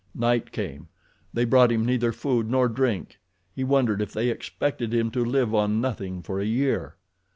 [0.15, 0.87] Night came.
[1.31, 3.19] They brought him neither food nor drink.
[3.55, 6.95] He wondered if they expected him to live on nothing for a year.